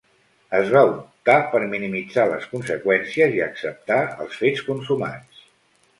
[0.59, 5.45] Es va optar per minimitzar les conseqüències i acceptar els fets consumats.